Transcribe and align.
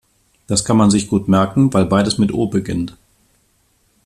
Das 0.47 0.65
kann 0.65 0.77
man 0.77 0.89
sich 0.89 1.09
gut 1.09 1.27
merken, 1.27 1.71
weil 1.75 1.85
beides 1.85 2.17
mit 2.17 2.33
O 2.33 2.47
beginnt. 2.47 2.97